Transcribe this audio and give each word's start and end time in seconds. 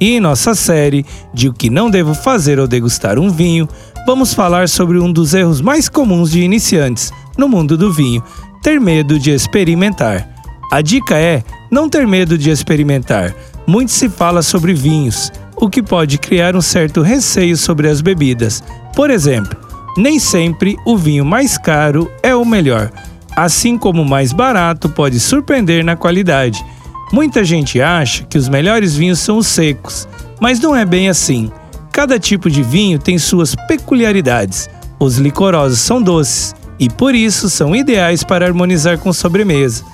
E 0.00 0.16
em 0.16 0.20
nossa 0.20 0.54
série 0.54 1.04
de 1.32 1.48
O 1.48 1.52
que 1.52 1.70
não 1.70 1.90
devo 1.90 2.14
fazer 2.14 2.58
ao 2.58 2.66
degustar 2.66 3.18
um 3.18 3.30
vinho, 3.30 3.68
vamos 4.06 4.34
falar 4.34 4.68
sobre 4.68 4.98
um 4.98 5.10
dos 5.10 5.34
erros 5.34 5.60
mais 5.60 5.88
comuns 5.88 6.30
de 6.30 6.42
iniciantes 6.42 7.12
no 7.36 7.48
mundo 7.48 7.76
do 7.76 7.92
vinho: 7.92 8.22
ter 8.62 8.80
medo 8.80 9.18
de 9.18 9.30
experimentar. 9.30 10.28
A 10.70 10.80
dica 10.80 11.16
é 11.16 11.42
não 11.70 11.88
ter 11.88 12.06
medo 12.06 12.36
de 12.36 12.50
experimentar. 12.50 13.34
Muito 13.66 13.92
se 13.92 14.08
fala 14.08 14.42
sobre 14.42 14.74
vinhos, 14.74 15.32
o 15.56 15.68
que 15.68 15.82
pode 15.82 16.18
criar 16.18 16.54
um 16.54 16.60
certo 16.60 17.02
receio 17.02 17.56
sobre 17.56 17.88
as 17.88 18.00
bebidas. 18.00 18.62
Por 18.94 19.10
exemplo, 19.10 19.56
nem 19.96 20.18
sempre 20.18 20.76
o 20.84 20.96
vinho 20.96 21.24
mais 21.24 21.56
caro 21.56 22.10
é 22.22 22.34
o 22.34 22.44
melhor, 22.44 22.92
assim 23.34 23.78
como 23.78 24.02
o 24.02 24.08
mais 24.08 24.32
barato 24.32 24.88
pode 24.88 25.18
surpreender 25.18 25.84
na 25.84 25.96
qualidade. 25.96 26.64
Muita 27.12 27.44
gente 27.44 27.80
acha 27.80 28.24
que 28.24 28.36
os 28.36 28.48
melhores 28.48 28.96
vinhos 28.96 29.20
são 29.20 29.38
os 29.38 29.46
secos, 29.46 30.08
mas 30.40 30.58
não 30.58 30.74
é 30.74 30.84
bem 30.84 31.08
assim. 31.08 31.50
Cada 31.92 32.18
tipo 32.18 32.50
de 32.50 32.62
vinho 32.62 32.98
tem 32.98 33.16
suas 33.18 33.54
peculiaridades. 33.68 34.68
Os 34.98 35.16
licorosos 35.18 35.78
são 35.78 36.02
doces 36.02 36.54
e 36.78 36.90
por 36.90 37.14
isso 37.14 37.48
são 37.48 37.74
ideais 37.74 38.22
para 38.24 38.46
harmonizar 38.46 38.98
com 38.98 39.12
sobremesa. 39.12 39.84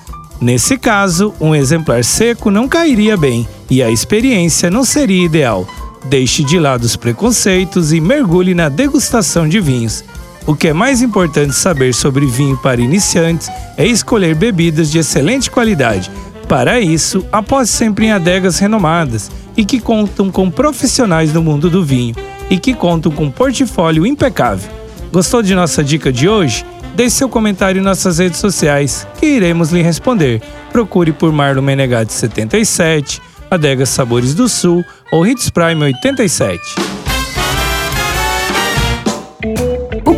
Nesse 0.41 0.77
caso, 0.77 1.33
um 1.39 1.55
exemplar 1.55 2.03
seco 2.03 2.51
não 2.51 2.67
cairia 2.67 3.15
bem 3.15 3.47
e 3.69 3.81
a 3.81 3.89
experiência 3.89 4.69
não 4.69 4.83
seria 4.83 5.23
ideal. 5.23 5.67
Deixe 6.05 6.43
de 6.43 6.59
lado 6.59 6.83
os 6.83 6.95
preconceitos 6.95 7.93
e 7.93 8.01
mergulhe 8.01 8.53
na 8.53 8.67
degustação 8.67 9.47
de 9.47 9.59
vinhos. 9.61 10.03
O 10.45 10.53
que 10.55 10.67
é 10.67 10.73
mais 10.73 11.01
importante 11.01 11.53
saber 11.53 11.93
sobre 11.93 12.25
vinho 12.25 12.57
para 12.57 12.81
iniciantes 12.81 13.49
é 13.77 13.85
escolher 13.85 14.35
bebidas 14.35 14.91
de 14.91 14.97
excelente 14.97 15.49
qualidade. 15.49 16.11
Para 16.47 16.79
isso, 16.79 17.25
aposte 17.31 17.73
sempre 17.73 18.05
em 18.05 18.11
adegas 18.11 18.59
renomadas 18.59 19.31
e 19.55 19.65
que 19.65 19.79
contam 19.79 20.29
com 20.31 20.51
profissionais 20.51 21.31
do 21.31 21.41
mundo 21.41 21.69
do 21.69 21.83
vinho 21.83 22.15
e 22.49 22.57
que 22.57 22.73
contam 22.73 23.11
com 23.11 23.25
um 23.25 23.31
portfólio 23.31 24.05
impecável. 24.05 24.69
Gostou 25.11 25.41
de 25.41 25.55
nossa 25.55 25.83
dica 25.83 26.11
de 26.11 26.27
hoje? 26.27 26.65
Deixe 26.95 27.17
seu 27.17 27.29
comentário 27.29 27.79
em 27.79 27.83
nossas 27.83 28.19
redes 28.19 28.39
sociais, 28.39 29.07
que 29.19 29.25
iremos 29.25 29.71
lhe 29.71 29.81
responder. 29.81 30.41
Procure 30.71 31.11
por 31.11 31.31
Marlon 31.31 31.61
Menegatti 31.61 32.13
77, 32.13 33.21
Adega 33.49 33.85
Sabores 33.85 34.35
do 34.35 34.47
Sul 34.47 34.83
ou 35.11 35.25
Hits 35.25 35.49
Prime 35.49 35.83
87. 35.83 36.92